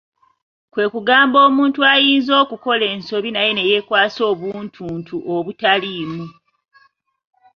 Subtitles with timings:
[0.71, 6.23] Kwe kugamba omuntu ayinza okukola ensobi naye neyeekwasa obuntuntu obutaliimu!